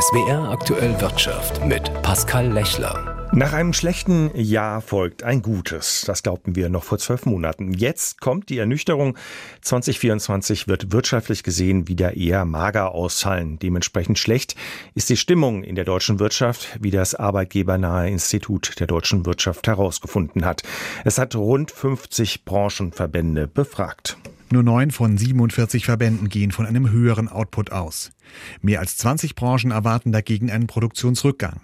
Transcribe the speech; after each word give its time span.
SWR 0.00 0.50
aktuell 0.50 1.00
Wirtschaft 1.00 1.64
mit 1.66 1.90
Pascal 2.02 2.52
Lechler. 2.52 3.28
Nach 3.32 3.52
einem 3.52 3.72
schlechten 3.72 4.30
Jahr 4.36 4.80
folgt 4.80 5.24
ein 5.24 5.42
gutes. 5.42 6.04
Das 6.06 6.22
glaubten 6.22 6.54
wir 6.54 6.68
noch 6.68 6.84
vor 6.84 6.98
zwölf 6.98 7.26
Monaten. 7.26 7.72
Jetzt 7.72 8.20
kommt 8.20 8.48
die 8.48 8.58
Ernüchterung. 8.58 9.18
2024 9.62 10.68
wird 10.68 10.92
wirtschaftlich 10.92 11.42
gesehen 11.42 11.88
wieder 11.88 12.16
eher 12.16 12.44
mager 12.44 12.92
ausfallen. 12.92 13.58
Dementsprechend 13.58 14.20
schlecht 14.20 14.54
ist 14.94 15.10
die 15.10 15.16
Stimmung 15.16 15.64
in 15.64 15.74
der 15.74 15.84
deutschen 15.84 16.20
Wirtschaft, 16.20 16.78
wie 16.80 16.92
das 16.92 17.16
Arbeitgebernahe 17.16 18.08
Institut 18.08 18.78
der 18.78 18.86
deutschen 18.86 19.26
Wirtschaft 19.26 19.66
herausgefunden 19.66 20.44
hat. 20.44 20.62
Es 21.04 21.18
hat 21.18 21.34
rund 21.34 21.72
50 21.72 22.44
Branchenverbände 22.44 23.48
befragt. 23.48 24.16
Nur 24.50 24.62
neun 24.62 24.92
von 24.92 25.18
47 25.18 25.84
Verbänden 25.84 26.28
gehen 26.28 26.52
von 26.52 26.66
einem 26.66 26.90
höheren 26.90 27.28
Output 27.28 27.72
aus. 27.72 28.12
Mehr 28.60 28.80
als 28.80 28.96
20 28.96 29.34
Branchen 29.34 29.70
erwarten 29.70 30.12
dagegen 30.12 30.50
einen 30.50 30.66
Produktionsrückgang. 30.66 31.60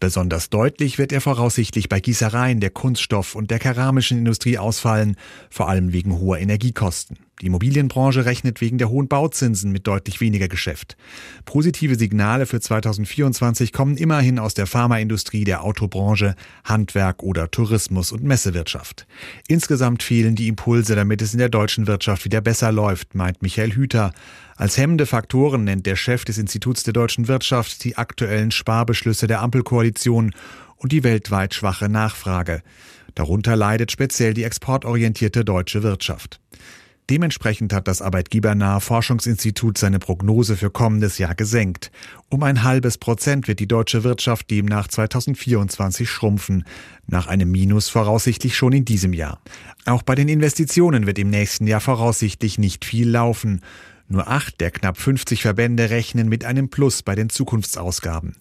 Besonders 0.00 0.48
deutlich 0.48 0.96
wird 0.96 1.12
er 1.12 1.20
voraussichtlich 1.20 1.90
bei 1.90 2.00
Gießereien, 2.00 2.60
der 2.60 2.70
Kunststoff- 2.70 3.34
und 3.34 3.50
der 3.50 3.58
keramischen 3.58 4.16
Industrie 4.16 4.56
ausfallen, 4.56 5.16
vor 5.50 5.68
allem 5.68 5.92
wegen 5.92 6.18
hoher 6.18 6.38
Energiekosten. 6.38 7.18
Die 7.42 7.46
Immobilienbranche 7.46 8.24
rechnet 8.24 8.62
wegen 8.62 8.78
der 8.78 8.88
hohen 8.88 9.08
Bauzinsen 9.08 9.72
mit 9.72 9.86
deutlich 9.86 10.20
weniger 10.22 10.48
Geschäft. 10.48 10.96
Positive 11.44 11.96
Signale 11.96 12.46
für 12.46 12.60
2024 12.60 13.72
kommen 13.72 13.98
immerhin 13.98 14.38
aus 14.38 14.54
der 14.54 14.66
Pharmaindustrie, 14.66 15.44
der 15.44 15.64
Autobranche, 15.64 16.34
Handwerk 16.64 17.22
oder 17.22 17.50
Tourismus- 17.50 18.12
und 18.12 18.24
Messewirtschaft. 18.24 19.06
Insgesamt 19.48 20.02
fehlen 20.02 20.34
die 20.34 20.48
Impulse, 20.48 20.96
damit 20.96 21.20
es 21.20 21.32
in 21.32 21.38
der 21.38 21.48
deutschen 21.50 21.86
Wirtschaft 21.86 22.24
wieder 22.24 22.40
besser 22.40 22.72
läuft, 22.72 23.14
meint 23.14 23.42
Michael 23.42 23.74
Hüter. 23.74 24.12
Als 24.60 24.76
hemmende 24.76 25.06
Faktoren 25.06 25.64
nennt 25.64 25.86
der 25.86 25.96
Chef 25.96 26.26
des 26.26 26.36
Instituts 26.36 26.82
der 26.82 26.92
deutschen 26.92 27.28
Wirtschaft 27.28 27.82
die 27.82 27.96
aktuellen 27.96 28.50
Sparbeschlüsse 28.50 29.26
der 29.26 29.40
Ampelkoalition 29.40 30.34
und 30.76 30.92
die 30.92 31.02
weltweit 31.02 31.54
schwache 31.54 31.88
Nachfrage. 31.88 32.60
Darunter 33.14 33.56
leidet 33.56 33.90
speziell 33.90 34.34
die 34.34 34.44
exportorientierte 34.44 35.46
deutsche 35.46 35.82
Wirtschaft. 35.82 36.40
Dementsprechend 37.08 37.72
hat 37.72 37.88
das 37.88 38.02
Arbeitgebernahe 38.02 38.82
Forschungsinstitut 38.82 39.78
seine 39.78 39.98
Prognose 39.98 40.58
für 40.58 40.68
kommendes 40.68 41.16
Jahr 41.16 41.34
gesenkt. 41.34 41.90
Um 42.28 42.42
ein 42.42 42.62
halbes 42.62 42.98
Prozent 42.98 43.48
wird 43.48 43.60
die 43.60 43.66
deutsche 43.66 44.04
Wirtschaft 44.04 44.50
demnach 44.50 44.88
2024 44.88 46.08
schrumpfen, 46.08 46.64
nach 47.06 47.28
einem 47.28 47.50
Minus 47.50 47.88
voraussichtlich 47.88 48.56
schon 48.56 48.74
in 48.74 48.84
diesem 48.84 49.14
Jahr. 49.14 49.40
Auch 49.86 50.02
bei 50.02 50.14
den 50.14 50.28
Investitionen 50.28 51.06
wird 51.06 51.18
im 51.18 51.30
nächsten 51.30 51.66
Jahr 51.66 51.80
voraussichtlich 51.80 52.58
nicht 52.58 52.84
viel 52.84 53.08
laufen. 53.08 53.62
Nur 54.12 54.26
acht 54.26 54.60
der 54.60 54.72
knapp 54.72 54.98
50 54.98 55.42
Verbände 55.42 55.88
rechnen 55.88 56.28
mit 56.28 56.44
einem 56.44 56.68
Plus 56.68 57.04
bei 57.04 57.14
den 57.14 57.30
Zukunftsausgaben. 57.30 58.34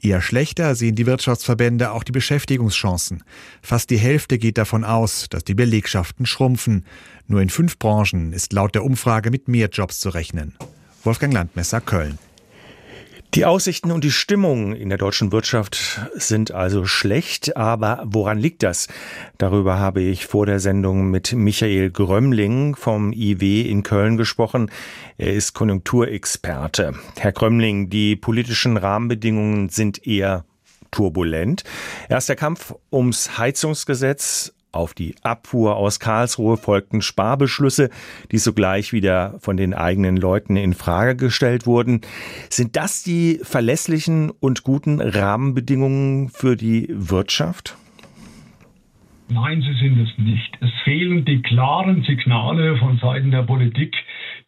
Eher 0.00 0.22
schlechter 0.22 0.74
sehen 0.74 0.94
die 0.94 1.04
Wirtschaftsverbände 1.04 1.92
auch 1.92 2.04
die 2.04 2.12
Beschäftigungschancen. 2.12 3.22
Fast 3.60 3.90
die 3.90 3.98
Hälfte 3.98 4.38
geht 4.38 4.56
davon 4.56 4.82
aus, 4.82 5.26
dass 5.28 5.44
die 5.44 5.52
Belegschaften 5.52 6.24
schrumpfen. 6.24 6.86
Nur 7.26 7.42
in 7.42 7.50
fünf 7.50 7.78
Branchen 7.78 8.32
ist 8.32 8.54
laut 8.54 8.74
der 8.74 8.82
Umfrage 8.82 9.30
mit 9.30 9.46
mehr 9.46 9.68
Jobs 9.68 10.00
zu 10.00 10.08
rechnen. 10.08 10.56
Wolfgang 11.04 11.34
Landmesser, 11.34 11.82
Köln. 11.82 12.18
Die 13.34 13.44
Aussichten 13.44 13.92
und 13.92 14.02
die 14.02 14.10
Stimmung 14.10 14.74
in 14.74 14.88
der 14.88 14.98
deutschen 14.98 15.30
Wirtschaft 15.30 16.00
sind 16.14 16.50
also 16.50 16.84
schlecht, 16.84 17.56
aber 17.56 18.02
woran 18.04 18.38
liegt 18.38 18.64
das? 18.64 18.88
Darüber 19.38 19.78
habe 19.78 20.02
ich 20.02 20.26
vor 20.26 20.46
der 20.46 20.58
Sendung 20.58 21.12
mit 21.12 21.32
Michael 21.32 21.92
Grömmling 21.92 22.74
vom 22.74 23.12
IW 23.12 23.62
in 23.62 23.84
Köln 23.84 24.16
gesprochen. 24.16 24.68
Er 25.16 25.32
ist 25.32 25.52
Konjunkturexperte. 25.52 26.94
Herr 27.20 27.30
Grömmling, 27.30 27.88
die 27.88 28.16
politischen 28.16 28.76
Rahmenbedingungen 28.76 29.68
sind 29.68 30.04
eher 30.04 30.44
turbulent. 30.90 31.62
Erst 32.08 32.30
der 32.30 32.36
Kampf 32.36 32.74
ums 32.90 33.38
Heizungsgesetz, 33.38 34.52
auf 34.72 34.94
die 34.94 35.14
Abfuhr 35.22 35.76
aus 35.76 36.00
Karlsruhe 36.00 36.56
folgten 36.56 37.02
Sparbeschlüsse, 37.02 37.90
die 38.32 38.38
sogleich 38.38 38.92
wieder 38.92 39.38
von 39.40 39.56
den 39.56 39.74
eigenen 39.74 40.16
Leuten 40.16 40.56
in 40.56 40.74
Frage 40.74 41.16
gestellt 41.16 41.66
wurden. 41.66 42.00
Sind 42.48 42.76
das 42.76 43.02
die 43.02 43.40
verlässlichen 43.42 44.30
und 44.30 44.62
guten 44.62 45.00
Rahmenbedingungen 45.00 46.28
für 46.28 46.56
die 46.56 46.88
Wirtschaft? 46.90 47.76
Nein, 49.28 49.62
sie 49.62 49.74
sind 49.74 49.98
es 50.00 50.18
nicht. 50.18 50.58
Es 50.60 50.70
fehlen 50.82 51.24
die 51.24 51.40
klaren 51.40 52.02
Signale 52.02 52.76
von 52.78 52.98
Seiten 52.98 53.30
der 53.30 53.42
Politik, 53.42 53.94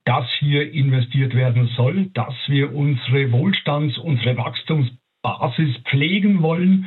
dass 0.05 0.27
hier 0.41 0.73
investiert 0.73 1.35
werden 1.35 1.69
soll, 1.77 2.07
dass 2.15 2.35
wir 2.49 2.75
unsere 2.75 3.31
Wohlstands-, 3.31 3.99
unsere 3.99 4.37
Wachstumsbasis 4.37 5.77
pflegen 5.89 6.43
wollen 6.43 6.87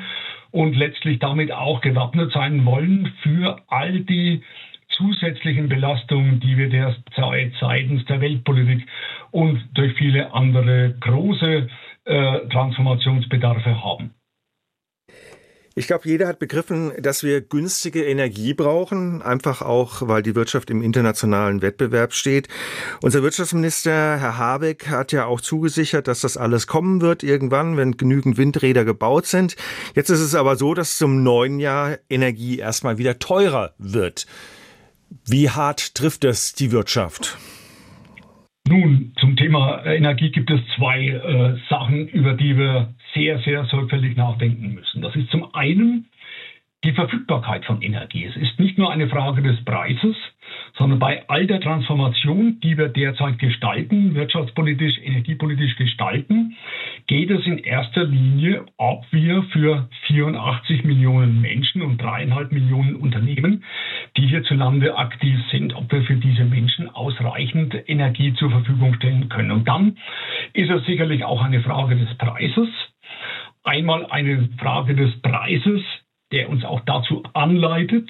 und 0.55 0.73
letztlich 0.73 1.19
damit 1.19 1.51
auch 1.51 1.81
gewappnet 1.81 2.31
sein 2.31 2.66
wollen 2.66 3.11
für 3.21 3.57
all 3.67 3.99
die 3.99 4.41
zusätzlichen 4.88 5.67
Belastungen, 5.67 6.39
die 6.39 6.57
wir 6.57 6.69
derzeit 6.69 7.51
seitens 7.59 8.05
der 8.05 8.21
Weltpolitik 8.21 8.88
und 9.31 9.61
durch 9.73 9.93
viele 9.97 10.33
andere 10.33 10.95
große 11.01 11.67
äh, 12.05 12.39
Transformationsbedarfe 12.47 13.83
haben. 13.83 14.11
Ich 15.78 15.88
glaube, 15.88 16.08
jeder 16.08 16.30
hat 16.30 16.40
begriffen, 16.40 16.94
dass 17.02 17.22
wir 17.22 17.41
günstige 17.41 18.06
Energie 18.06 18.53
brauchen, 18.53 19.22
einfach 19.22 19.62
auch, 19.62 20.08
weil 20.08 20.24
die 20.24 20.34
Wirtschaft 20.34 20.69
im 20.69 20.81
internationalen 20.81 21.62
Wettbewerb 21.62 22.13
steht. 22.13 22.47
Unser 23.02 23.24
Wirtschaftsminister, 23.24 23.91
Herr 23.91 24.38
Habeck, 24.38 24.88
hat 24.88 25.12
ja 25.12 25.25
auch 25.25 25.41
zugesichert, 25.41 26.08
dass 26.08 26.22
das 26.22 26.38
alles 26.38 26.68
kommen 26.68 27.02
wird 27.02 27.24
irgendwann, 27.24 27.75
wenn 27.75 27.97
genügend 27.97 28.38
Windräder 28.38 28.85
gebaut 28.85 29.25
sind. 29.25 29.58
Jetzt 29.96 30.09
ist 30.09 30.22
es 30.22 30.34
aber 30.34 30.56
so, 30.56 30.74
dass 30.74 30.97
zum 30.97 31.24
neuen 31.24 31.59
Jahr 31.59 31.97
Energie 32.09 32.58
erstmal 32.58 32.97
wieder 32.97 33.19
teurer 33.19 33.74
wird. 33.78 34.28
Wie 35.25 35.50
hart 35.50 35.94
trifft 35.94 36.24
es 36.24 36.53
die 36.53 36.72
Wirtschaft? 36.72 37.38
Thema 39.55 39.85
Energie 39.85 40.31
gibt 40.31 40.51
es 40.51 40.59
zwei 40.75 41.07
äh, 41.07 41.55
Sachen, 41.69 42.07
über 42.09 42.33
die 42.33 42.57
wir 42.57 42.93
sehr, 43.13 43.39
sehr 43.39 43.63
sorgfältig 43.66 44.17
nachdenken 44.17 44.73
müssen. 44.73 45.01
Das 45.01 45.16
ist 45.16 45.29
zum 45.29 45.53
einen 45.55 46.07
die 46.85 46.94
Verfügbarkeit 46.94 47.66
von 47.66 47.81
Energie. 47.81 48.25
Es 48.25 48.35
ist 48.35 48.59
nicht 48.59 48.78
nur 48.78 48.91
eine 48.91 49.09
Frage 49.09 49.41
des 49.41 49.63
Preises, 49.66 50.16
sondern 50.78 51.00
bei 51.00 51.28
all 51.28 51.47
der 51.47 51.59
Transformation, 51.59 52.59
die 52.62 52.78
wir 52.78 52.90
derzeit 52.90 53.40
gestalten, 53.40 54.13
wirtschaftspolitisch, 54.13 55.00
energiepolitisch 55.03 55.75
gestalten, 55.78 56.56
geht 57.07 57.31
es 57.31 57.46
in 57.47 57.57
erster 57.57 58.03
Linie, 58.03 58.66
ob 58.78 59.03
wir 59.12 59.44
für 59.51 59.90
84 60.07 60.84
Millionen 60.84 61.41
Menschen 61.41 61.81
und 61.81 62.00
dreieinhalb 62.01 62.51
Millionen 62.51 62.96
Unternehmen, 62.96 63.63
die 64.16 64.28
hierzulande 64.28 64.96
aktiv 64.96 65.40
sind, 65.50 65.75
ob 65.75 65.91
wir 65.91 66.03
für 66.03 66.16
diese 66.16 66.46
Menschen 66.46 66.90
ausreichend 66.90 67.75
Energie 67.88 68.34
zur 68.35 68.52
Verfügung 68.52 68.94
stellen 68.96 69.28
können. 69.29 69.52
Und 69.52 69.67
dann 69.67 69.97
ist 70.53 70.69
es 70.69 70.85
sicherlich 70.85 71.25
auch 71.25 71.41
eine 71.41 71.62
Frage 71.62 71.96
des 71.96 72.16
Preises. 72.17 72.69
Einmal 73.63 74.06
eine 74.06 74.50
Frage 74.59 74.94
des 74.94 75.19
Preises, 75.22 75.81
der 76.31 76.50
uns 76.50 76.63
auch 76.63 76.81
dazu 76.81 77.24
anleitet, 77.34 78.09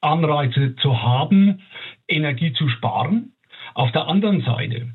Anreize 0.00 0.76
zu 0.76 1.02
haben, 1.02 1.62
Energie 2.08 2.52
zu 2.52 2.68
sparen. 2.68 3.32
Auf 3.74 3.90
der 3.92 4.06
anderen 4.06 4.42
Seite 4.42 4.94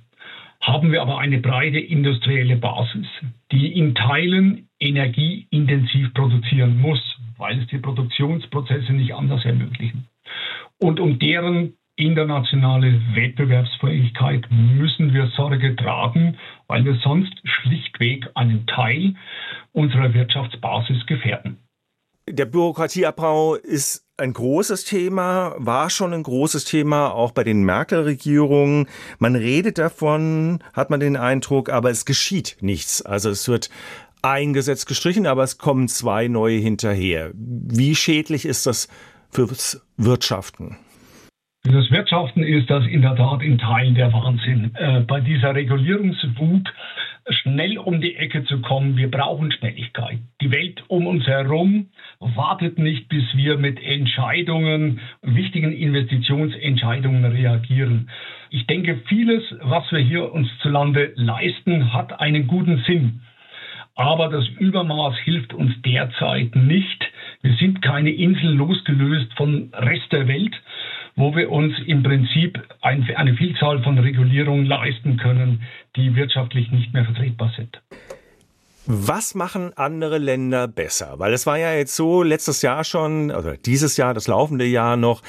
haben 0.61 0.91
wir 0.91 1.01
aber 1.01 1.19
eine 1.19 1.39
breite 1.39 1.79
industrielle 1.79 2.57
Basis, 2.57 3.07
die 3.51 3.73
in 3.73 3.95
Teilen 3.95 4.69
energieintensiv 4.79 6.13
produzieren 6.13 6.79
muss, 6.79 7.01
weil 7.37 7.59
es 7.59 7.67
die 7.67 7.77
Produktionsprozesse 7.77 8.93
nicht 8.93 9.13
anders 9.13 9.45
ermöglichen. 9.45 10.07
Und 10.77 10.99
um 10.99 11.17
deren 11.17 11.73
internationale 11.95 13.01
Wettbewerbsfähigkeit 13.13 14.47
müssen 14.51 15.13
wir 15.13 15.27
Sorge 15.27 15.75
tragen, 15.75 16.37
weil 16.67 16.85
wir 16.85 16.95
sonst 16.95 17.33
schlichtweg 17.43 18.29
einen 18.35 18.65
Teil 18.67 19.15
unserer 19.73 20.13
Wirtschaftsbasis 20.13 21.05
gefährden. 21.05 21.57
Der 22.31 22.45
Bürokratieabbau 22.45 23.55
ist 23.55 24.05
ein 24.17 24.33
großes 24.33 24.83
Thema, 24.83 25.55
war 25.57 25.89
schon 25.89 26.13
ein 26.13 26.21
großes 26.21 26.63
Thema, 26.65 27.11
auch 27.11 27.31
bei 27.31 27.43
den 27.43 27.63
Merkel-Regierungen. 27.63 28.87
Man 29.17 29.35
redet 29.35 29.79
davon, 29.79 30.59
hat 30.73 30.91
man 30.91 30.99
den 30.99 31.15
Eindruck, 31.15 31.69
aber 31.71 31.89
es 31.89 32.05
geschieht 32.05 32.57
nichts. 32.61 33.01
Also 33.01 33.31
es 33.31 33.47
wird 33.47 33.71
ein 34.21 34.53
Gesetz 34.53 34.85
gestrichen, 34.85 35.25
aber 35.25 35.41
es 35.41 35.57
kommen 35.57 35.87
zwei 35.87 36.27
neue 36.27 36.59
hinterher. 36.59 37.31
Wie 37.33 37.95
schädlich 37.95 38.45
ist 38.45 38.67
das 38.67 38.89
fürs 39.31 39.83
Wirtschaften? 39.97 40.77
Das 41.63 41.89
Wirtschaften 41.89 42.43
ist 42.43 42.69
das 42.69 42.85
in 42.85 43.01
der 43.01 43.15
Tat 43.15 43.41
in 43.41 43.57
Teilen 43.57 43.95
der 43.95 44.13
Wahnsinn. 44.13 44.71
Äh, 44.75 45.01
bei 45.01 45.19
dieser 45.19 45.55
Regulierungswut 45.55 46.69
schnell 47.29 47.77
um 47.77 48.01
die 48.01 48.15
Ecke 48.15 48.43
zu 48.45 48.61
kommen, 48.61 48.97
wir 48.97 49.09
brauchen 49.09 49.51
Schnelligkeit. 49.51 50.19
Die 50.41 50.51
Welt 50.51 50.83
um 50.87 51.07
uns 51.07 51.25
herum 51.27 51.89
wartet 52.19 52.77
nicht, 52.77 53.07
bis 53.07 53.23
wir 53.33 53.57
mit 53.57 53.81
Entscheidungen, 53.81 54.99
wichtigen 55.21 55.71
Investitionsentscheidungen 55.71 57.25
reagieren. 57.25 58.09
Ich 58.49 58.67
denke, 58.67 59.01
vieles, 59.07 59.43
was 59.61 59.89
wir 59.91 59.99
hier 59.99 60.31
uns 60.31 60.49
zu 60.61 60.69
Lande 60.69 61.13
leisten, 61.15 61.93
hat 61.93 62.19
einen 62.19 62.47
guten 62.47 62.83
Sinn. 62.85 63.21
Aber 63.95 64.29
das 64.29 64.47
Übermaß 64.47 65.17
hilft 65.19 65.53
uns 65.53 65.73
derzeit 65.81 66.55
nicht. 66.55 67.05
Wir 67.41 67.53
sind 67.55 67.81
keine 67.81 68.11
Insel 68.11 68.51
losgelöst 68.53 69.33
vom 69.35 69.69
Rest 69.73 70.11
der 70.11 70.27
Welt, 70.27 70.55
wo 71.15 71.35
wir 71.35 71.51
uns 71.51 71.77
im 71.85 72.03
Prinzip 72.03 72.61
eine 72.81 73.35
Vielzahl 73.35 73.81
von 73.83 73.97
Regulierungen 73.97 74.65
leisten 74.65 75.17
können, 75.17 75.63
die 75.95 76.15
wirtschaftlich 76.15 76.71
nicht 76.71 76.93
mehr 76.93 77.05
vertretbar 77.05 77.51
sind. 77.55 77.81
Was 78.85 79.35
machen 79.35 79.73
andere 79.75 80.17
Länder 80.17 80.67
besser? 80.67 81.15
Weil 81.17 81.33
es 81.33 81.45
war 81.45 81.57
ja 81.57 81.73
jetzt 81.73 81.95
so 81.95 82.23
letztes 82.23 82.61
Jahr 82.61 82.83
schon, 82.83 83.31
also 83.31 83.53
dieses 83.65 83.97
Jahr, 83.97 84.13
das 84.13 84.27
laufende 84.27 84.65
Jahr 84.65 84.97
noch, 84.97 85.21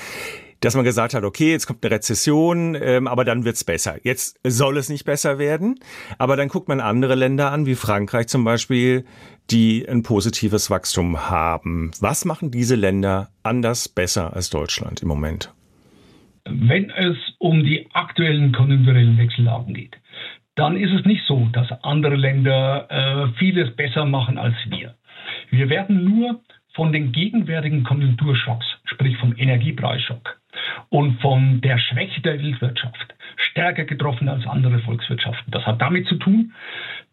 dass 0.61 0.75
man 0.77 0.85
gesagt 0.85 1.15
hat, 1.15 1.25
okay, 1.25 1.51
jetzt 1.51 1.67
kommt 1.67 1.85
eine 1.85 1.95
Rezession, 1.95 2.77
ähm, 2.81 3.07
aber 3.07 3.25
dann 3.25 3.45
wird's 3.45 3.65
besser. 3.65 3.97
Jetzt 4.03 4.39
soll 4.45 4.77
es 4.77 4.89
nicht 4.89 5.05
besser 5.05 5.39
werden, 5.39 5.81
aber 6.19 6.37
dann 6.37 6.49
guckt 6.49 6.69
man 6.69 6.81
andere 6.81 7.15
Länder 7.15 7.51
an, 7.51 7.67
wie 7.67 7.75
Frankreich 7.75 8.29
zum 8.29 8.45
Beispiel, 8.45 9.05
die 9.51 9.87
ein 9.89 10.03
positives 10.03 10.71
Wachstum 10.71 11.31
haben. 11.31 11.91
Was 12.01 12.25
machen 12.25 12.51
diese 12.51 12.77
Länder 12.77 13.31
anders 13.43 13.89
besser 13.89 14.35
als 14.35 14.51
Deutschland 14.51 15.03
im 15.03 15.09
Moment? 15.09 15.53
Wenn 16.45 16.91
es 16.91 17.17
um 17.39 17.63
die 17.63 17.89
aktuellen 17.93 18.53
konjunkturellen 18.53 19.19
Wechsellagen 19.19 19.75
geht, 19.75 20.00
dann 20.61 20.77
ist 20.77 20.93
es 20.93 21.07
nicht 21.07 21.25
so, 21.27 21.49
dass 21.53 21.73
andere 21.83 22.17
Länder 22.17 22.87
äh, 22.91 23.39
vieles 23.39 23.75
besser 23.77 24.05
machen 24.05 24.37
als 24.37 24.55
wir. 24.67 24.95
Wir 25.49 25.71
werden 25.71 26.05
nur 26.05 26.41
von 26.75 26.93
den 26.93 27.13
gegenwärtigen 27.13 27.83
Konjunkturschocks, 27.83 28.67
sprich 28.85 29.17
vom 29.17 29.35
Energiepreisschock 29.37 30.39
und 30.91 31.19
von 31.23 31.63
der 31.63 31.79
Schwäche 31.79 32.21
der 32.21 32.43
Weltwirtschaft 32.43 33.15
stärker 33.51 33.85
getroffen 33.85 34.29
als 34.29 34.47
andere 34.47 34.81
Volkswirtschaften. 34.81 35.51
Das 35.51 35.65
hat 35.65 35.81
damit 35.81 36.07
zu 36.07 36.17
tun, 36.17 36.53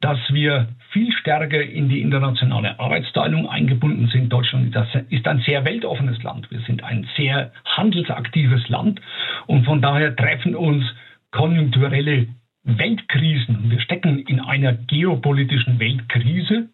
dass 0.02 0.20
wir 0.30 0.68
viel 0.92 1.14
stärker 1.14 1.62
in 1.62 1.88
die 1.88 2.02
internationale 2.02 2.78
Arbeitsteilung 2.80 3.48
eingebunden 3.48 4.10
sind. 4.10 4.32
Deutschland 4.32 4.76
ist 5.10 5.26
ein 5.26 5.40
sehr 5.46 5.64
weltoffenes 5.64 6.22
Land. 6.22 6.52
Wir 6.52 6.60
sind 6.62 6.84
ein 6.84 7.08
sehr 7.16 7.54
handelsaktives 7.64 8.68
Land 8.68 9.00
und 9.46 9.64
von 9.64 9.82
daher 9.82 10.14
treffen 10.16 10.54
uns 10.54 10.84
konjunkturelle 11.32 12.28
Weltkrisen. 12.68 13.70
Wir 13.70 13.80
stecken 13.80 14.20
in 14.20 14.40
einer 14.40 14.74
geopolitischen 14.74 15.80
Weltkrise, 15.80 16.70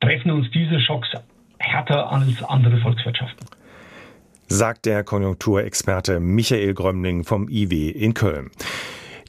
treffen 0.00 0.32
uns 0.32 0.50
diese 0.50 0.80
Schocks 0.80 1.08
härter 1.58 2.10
als 2.12 2.42
andere 2.42 2.78
Volkswirtschaften. 2.78 3.46
Sagt 4.48 4.86
der 4.86 5.04
Konjunkturexperte 5.04 6.20
Michael 6.20 6.74
Grömling 6.74 7.24
vom 7.24 7.48
IW 7.48 7.90
in 7.90 8.14
Köln. 8.14 8.50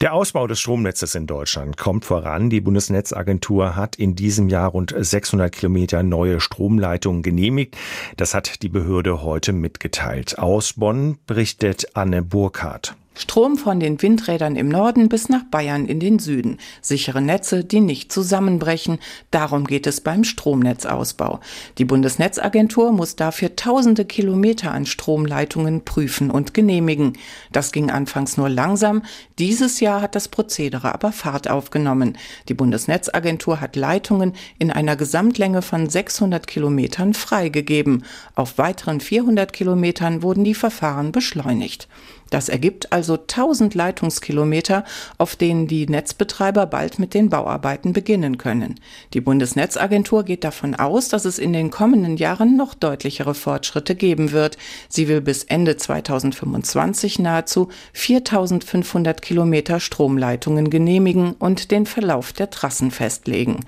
Der 0.02 0.14
Ausbau 0.14 0.48
des 0.48 0.62
Stromnetzes 0.62 1.14
in 1.14 1.28
Deutschland 1.28 1.76
kommt 1.76 2.06
voran. 2.06 2.50
Die 2.50 2.62
Bundesnetzagentur 2.62 3.76
hat 3.76 3.98
in 3.98 4.16
diesem 4.16 4.48
Jahr 4.48 4.70
rund 4.70 4.96
600 4.98 5.52
Kilometer 5.52 6.04
neue 6.04 6.40
Stromleitungen 6.40 7.22
genehmigt. 7.22 7.76
Das 8.16 8.34
hat 8.34 8.64
die 8.64 8.70
Behörde 8.70 9.24
heute 9.24 9.52
mitgeteilt. 9.52 10.40
Aus 10.40 10.74
Bonn 10.74 11.18
berichtet 11.28 11.86
Anne 11.96 12.22
Burkhardt. 12.22 12.96
Strom 13.20 13.58
von 13.58 13.82
den 13.82 14.02
Windrädern 14.02 14.56
im 14.56 14.70
Norden 14.70 15.10
bis 15.10 15.28
nach 15.28 15.44
Bayern 15.44 15.88
in 15.88 16.00
den 16.00 16.20
Süden. 16.20 16.58
Sichere 16.82 17.22
Netze, 17.22 17.66
die 17.66 17.82
nicht 17.82 18.14
zusammenbrechen. 18.14 18.98
Darum 19.30 19.68
geht 19.68 19.88
es 19.88 20.00
beim 20.00 20.24
Stromnetzausbau. 20.24 21.42
Die 21.80 21.84
Bundesnetzagentur 21.84 22.94
muss 22.94 23.18
dafür 23.18 23.58
tausende 23.58 24.06
Kilometer 24.06 24.72
an 24.72 24.86
Stromleitungen 24.86 25.84
prüfen 25.84 26.32
und 26.32 26.54
genehmigen. 26.54 27.18
Das 27.52 27.74
ging 27.74 27.92
anfangs 27.92 28.38
nur 28.38 28.48
langsam. 28.48 29.04
Dieses 29.38 29.82
Jahr 29.82 30.02
hat 30.02 30.16
das 30.16 30.30
Prozedere 30.30 30.94
aber 30.94 31.12
Fahrt 31.12 31.50
aufgenommen. 31.50 32.18
Die 32.48 32.54
Bundesnetzagentur 32.54 33.60
hat 33.60 33.76
Leitungen 33.76 34.32
in 34.60 34.72
einer 34.72 34.96
Gesamtlänge 34.96 35.62
von 35.62 35.90
600 35.90 36.48
Kilometern 36.48 37.14
freigegeben. 37.14 38.06
Auf 38.36 38.58
weiteren 38.58 39.02
400 39.02 39.52
Kilometern 39.52 40.24
wurden 40.24 40.46
die 40.46 40.56
Verfahren 40.56 41.12
beschleunigt. 41.12 41.90
Das 42.30 42.50
ergibt 42.50 42.92
also 42.92 43.14
1000 43.14 43.74
Leitungskilometer, 43.76 44.84
auf 45.18 45.36
denen 45.36 45.68
die 45.68 45.88
Netzbetreiber 45.88 46.66
bald 46.66 47.00
mit 47.00 47.14
den 47.14 47.30
Bauarbeiten 47.30 47.94
beginnen 47.94 48.38
können. 48.38 48.80
Die 49.14 49.22
Bundesnetzagentur 49.22 50.24
geht 50.24 50.44
davon 50.44 50.76
aus, 50.76 51.10
dass 51.10 51.26
es 51.26 51.40
in 51.40 51.54
den 51.54 51.72
kommenden 51.72 52.18
Jahren 52.18 52.56
noch 52.56 52.74
deutlichere 52.74 53.34
Fortschritte 53.34 53.96
geben 53.96 54.32
wird. 54.32 54.58
Sie 54.88 55.08
will 55.08 55.22
bis 55.22 55.44
Ende 55.44 55.78
2025 55.78 57.20
nahezu 57.20 57.70
4500 57.94 59.22
Kilometer 59.22 59.80
Stromleitungen 59.80 60.70
genehmigen 60.70 61.34
und 61.34 61.72
den 61.72 61.86
Verlauf 61.86 62.34
der 62.34 62.50
Trassen 62.50 62.92
festlegen. 62.92 63.60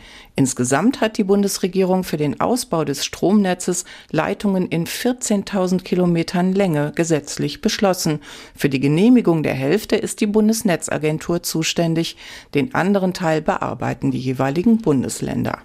Insgesamt 0.42 1.02
hat 1.02 1.20
die 1.20 1.24
Bundesregierung 1.24 2.04
für 2.04 2.18
den 2.18 2.42
Ausbau 2.42 2.84
des 2.84 3.06
Stromnetzes 3.06 3.86
Leitungen 4.10 4.66
in 4.70 4.88
14.000 4.88 5.84
Kilometern 5.84 6.54
Länge 6.54 6.94
gesetzlich 6.96 7.62
beschlossen. 7.62 8.22
Für 8.56 8.68
die 8.68 8.80
Genehmigung 8.80 9.44
der 9.44 9.54
Hälfte 9.54 9.98
ist 9.98 10.20
die 10.20 10.26
Bundesnetzagentur 10.26 11.44
zuständig. 11.44 12.18
Den 12.56 12.74
anderen 12.74 13.14
Teil 13.14 13.44
bearbeiten 13.44 14.10
die 14.10 14.18
jeweiligen 14.18 14.80
Bundesländer. 14.80 15.60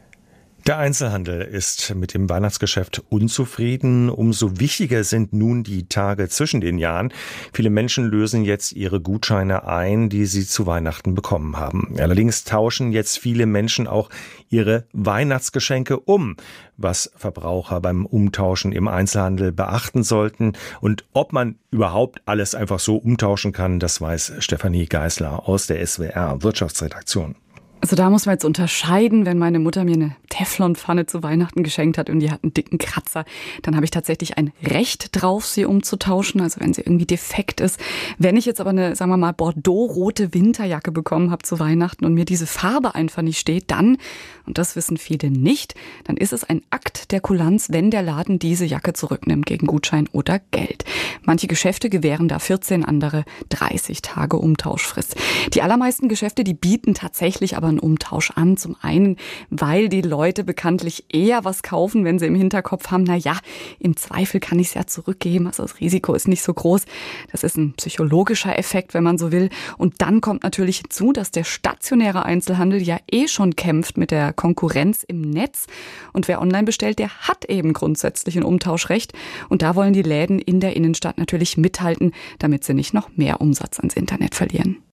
Der 0.66 0.78
Einzelhandel 0.78 1.42
ist 1.42 1.94
mit 1.94 2.12
dem 2.12 2.28
Weihnachtsgeschäft 2.28 3.00
unzufrieden. 3.08 4.10
Umso 4.10 4.58
wichtiger 4.58 5.04
sind 5.04 5.32
nun 5.32 5.62
die 5.62 5.88
Tage 5.88 6.28
zwischen 6.28 6.60
den 6.60 6.78
Jahren. 6.78 7.12
Viele 7.52 7.70
Menschen 7.70 8.04
lösen 8.06 8.42
jetzt 8.42 8.72
ihre 8.72 9.00
Gutscheine 9.00 9.68
ein, 9.68 10.08
die 10.08 10.26
sie 10.26 10.44
zu 10.44 10.66
Weihnachten 10.66 11.14
bekommen 11.14 11.56
haben. 11.56 11.94
Allerdings 12.00 12.42
tauschen 12.42 12.90
jetzt 12.90 13.16
viele 13.16 13.46
Menschen 13.46 13.86
auch 13.86 14.10
ihre 14.48 14.88
Weihnachtsgeschenke 14.92 16.00
um, 16.00 16.34
was 16.76 17.12
Verbraucher 17.14 17.80
beim 17.80 18.04
Umtauschen 18.04 18.72
im 18.72 18.88
Einzelhandel 18.88 19.52
beachten 19.52 20.02
sollten. 20.02 20.54
Und 20.80 21.04
ob 21.12 21.32
man 21.32 21.60
überhaupt 21.70 22.22
alles 22.26 22.56
einfach 22.56 22.80
so 22.80 22.96
umtauschen 22.96 23.52
kann, 23.52 23.78
das 23.78 24.00
weiß 24.00 24.32
Stefanie 24.40 24.86
Geisler 24.86 25.48
aus 25.48 25.68
der 25.68 25.86
SWR 25.86 26.42
Wirtschaftsredaktion. 26.42 27.36
Also 27.80 27.94
da 27.94 28.10
muss 28.10 28.26
man 28.26 28.34
jetzt 28.34 28.44
unterscheiden, 28.44 29.26
wenn 29.26 29.38
meine 29.38 29.58
Mutter 29.58 29.84
mir 29.84 29.94
eine 29.94 30.16
Teflonpfanne 30.30 31.06
zu 31.06 31.22
Weihnachten 31.22 31.62
geschenkt 31.62 31.98
hat 31.98 32.10
und 32.10 32.20
die 32.20 32.30
hat 32.30 32.42
einen 32.42 32.52
dicken 32.54 32.78
Kratzer, 32.78 33.24
dann 33.62 33.76
habe 33.76 33.84
ich 33.84 33.90
tatsächlich 33.90 34.36
ein 34.38 34.52
Recht 34.62 35.10
drauf, 35.12 35.46
sie 35.46 35.66
umzutauschen, 35.66 36.40
also 36.40 36.60
wenn 36.60 36.74
sie 36.74 36.82
irgendwie 36.82 37.06
defekt 37.06 37.60
ist. 37.60 37.78
Wenn 38.18 38.36
ich 38.36 38.44
jetzt 38.44 38.60
aber 38.60 38.70
eine, 38.70 38.96
sagen 38.96 39.10
wir 39.10 39.16
mal, 39.18 39.32
Bordeaux-rote 39.32 40.34
Winterjacke 40.34 40.90
bekommen 40.90 41.30
habe 41.30 41.42
zu 41.42 41.58
Weihnachten 41.60 42.04
und 42.04 42.14
mir 42.14 42.24
diese 42.24 42.46
Farbe 42.46 42.94
einfach 42.94 43.22
nicht 43.22 43.38
steht, 43.38 43.70
dann, 43.70 43.98
und 44.46 44.58
das 44.58 44.74
wissen 44.74 44.96
viele 44.96 45.30
nicht, 45.30 45.74
dann 46.04 46.16
ist 46.16 46.32
es 46.32 46.44
ein 46.44 46.62
Akt 46.70 47.12
der 47.12 47.20
Kulanz, 47.20 47.68
wenn 47.70 47.90
der 47.90 48.02
Laden 48.02 48.38
diese 48.38 48.64
Jacke 48.64 48.94
zurücknimmt 48.94 49.46
gegen 49.46 49.66
Gutschein 49.66 50.08
oder 50.12 50.40
Geld. 50.50 50.84
Manche 51.22 51.46
Geschäfte 51.46 51.88
gewähren 51.88 52.28
da 52.28 52.38
14, 52.38 52.84
andere 52.84 53.24
30 53.50 54.02
Tage 54.02 54.38
Umtauschfrist. 54.38 55.16
Die 55.54 55.62
allermeisten 55.62 56.08
Geschäfte, 56.08 56.42
die 56.42 56.54
bieten 56.54 56.94
tatsächlich 56.94 57.56
aber 57.56 57.65
einen 57.68 57.78
Umtausch 57.78 58.30
an. 58.32 58.56
Zum 58.56 58.76
einen, 58.80 59.16
weil 59.50 59.88
die 59.88 60.02
Leute 60.02 60.44
bekanntlich 60.44 61.04
eher 61.12 61.44
was 61.44 61.62
kaufen, 61.62 62.04
wenn 62.04 62.18
sie 62.18 62.26
im 62.26 62.34
Hinterkopf 62.34 62.90
haben, 62.90 63.04
na 63.04 63.16
ja, 63.16 63.38
im 63.78 63.96
Zweifel 63.96 64.40
kann 64.40 64.58
ich 64.58 64.68
es 64.68 64.74
ja 64.74 64.86
zurückgeben. 64.86 65.46
Also 65.46 65.62
das 65.62 65.80
Risiko 65.80 66.14
ist 66.14 66.28
nicht 66.28 66.42
so 66.42 66.52
groß. 66.52 66.84
Das 67.32 67.42
ist 67.42 67.56
ein 67.56 67.74
psychologischer 67.74 68.58
Effekt, 68.58 68.94
wenn 68.94 69.04
man 69.04 69.18
so 69.18 69.32
will. 69.32 69.50
Und 69.78 69.94
dann 69.98 70.20
kommt 70.20 70.42
natürlich 70.42 70.78
hinzu, 70.78 71.12
dass 71.12 71.30
der 71.30 71.44
stationäre 71.44 72.24
Einzelhandel 72.24 72.82
ja 72.82 72.98
eh 73.10 73.28
schon 73.28 73.56
kämpft 73.56 73.98
mit 73.98 74.10
der 74.10 74.32
Konkurrenz 74.32 75.02
im 75.02 75.20
Netz. 75.20 75.66
Und 76.12 76.28
wer 76.28 76.40
online 76.40 76.64
bestellt, 76.64 76.98
der 76.98 77.10
hat 77.10 77.44
eben 77.46 77.72
grundsätzlich 77.72 78.36
ein 78.36 78.44
Umtauschrecht. 78.44 79.12
Und 79.48 79.62
da 79.62 79.74
wollen 79.74 79.92
die 79.92 80.02
Läden 80.02 80.38
in 80.38 80.60
der 80.60 80.76
Innenstadt 80.76 81.18
natürlich 81.18 81.56
mithalten, 81.56 82.12
damit 82.38 82.64
sie 82.64 82.74
nicht 82.74 82.94
noch 82.94 83.10
mehr 83.16 83.40
Umsatz 83.40 83.78
ans 83.78 83.94
Internet 83.94 84.34
verlieren. 84.34 84.85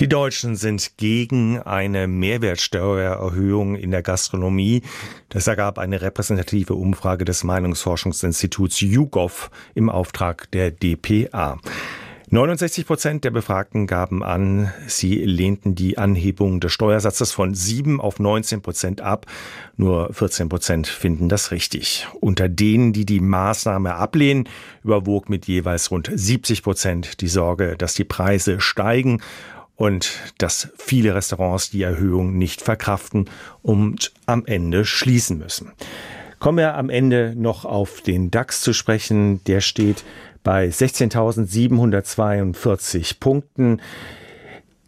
Die 0.00 0.08
Deutschen 0.08 0.56
sind 0.56 0.96
gegen 0.96 1.60
eine 1.60 2.08
Mehrwertsteuererhöhung 2.08 3.76
in 3.76 3.92
der 3.92 4.02
Gastronomie. 4.02 4.82
Das 5.28 5.46
ergab 5.46 5.78
eine 5.78 6.02
repräsentative 6.02 6.74
Umfrage 6.74 7.24
des 7.24 7.44
Meinungsforschungsinstituts 7.44 8.80
YouGov 8.80 9.52
im 9.76 9.88
Auftrag 9.88 10.50
der 10.50 10.72
DPA. 10.72 11.58
69 12.30 12.86
Prozent 12.86 13.22
der 13.22 13.30
Befragten 13.30 13.86
gaben 13.86 14.24
an, 14.24 14.72
sie 14.88 15.18
lehnten 15.24 15.76
die 15.76 15.98
Anhebung 15.98 16.58
des 16.58 16.72
Steuersatzes 16.72 17.30
von 17.30 17.54
7 17.54 18.00
auf 18.00 18.18
19 18.18 18.62
Prozent 18.62 19.00
ab. 19.00 19.26
Nur 19.76 20.12
14 20.12 20.48
Prozent 20.48 20.88
finden 20.88 21.28
das 21.28 21.52
richtig. 21.52 22.08
Unter 22.20 22.48
denen, 22.48 22.92
die 22.92 23.06
die 23.06 23.20
Maßnahme 23.20 23.94
ablehnen, 23.94 24.48
überwog 24.82 25.28
mit 25.28 25.46
jeweils 25.46 25.92
rund 25.92 26.10
70 26.12 26.64
Prozent 26.64 27.20
die 27.20 27.28
Sorge, 27.28 27.76
dass 27.78 27.94
die 27.94 28.04
Preise 28.04 28.60
steigen 28.60 29.20
und 29.76 30.12
dass 30.38 30.70
viele 30.78 31.14
Restaurants 31.14 31.68
die 31.70 31.82
Erhöhung 31.82 32.38
nicht 32.38 32.62
verkraften 32.62 33.28
und 33.62 34.12
am 34.26 34.46
Ende 34.46 34.84
schließen 34.84 35.38
müssen. 35.38 35.72
Kommen 36.38 36.58
wir 36.58 36.74
am 36.74 36.90
Ende 36.90 37.34
noch 37.36 37.64
auf 37.64 38.02
den 38.02 38.30
DAX 38.30 38.60
zu 38.60 38.74
sprechen. 38.74 39.42
Der 39.44 39.60
steht 39.60 40.04
bei 40.42 40.68
16.742 40.68 43.18
Punkten. 43.18 43.80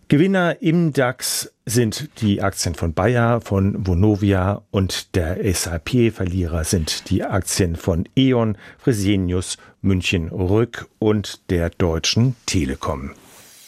Gewinner 0.09 0.63
im 0.63 0.93
DAX 0.93 1.53
sind 1.65 2.11
die 2.21 2.43
Aktien 2.43 2.77
von 2.77 2.95
Bayer, 2.95 3.41
von 3.41 3.87
Vonovia 3.87 4.63
und 4.71 5.17
der 5.17 5.53
SAP. 5.53 6.13
Verlierer 6.13 6.63
sind 6.63 7.11
die 7.11 7.25
Aktien 7.25 7.75
von 7.75 8.09
E.ON, 8.17 8.57
Fresenius, 8.79 9.57
München 9.83 10.29
Rück 10.29 10.87
und 11.01 11.51
der 11.51 11.71
Deutschen 11.71 12.37
Telekom. 12.47 13.11